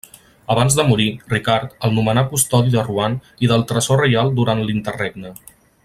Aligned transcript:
Abans 0.53 0.77
de 0.77 0.85
morir, 0.91 1.05
Ricard, 1.33 1.75
el 1.89 1.93
nomenà 1.97 2.23
custodi 2.31 2.73
de 2.77 2.87
Rouen 2.87 3.19
i 3.47 3.51
del 3.53 3.67
tresor 3.73 4.03
reial 4.05 4.35
durant 4.41 4.65
l'interregne. 4.71 5.37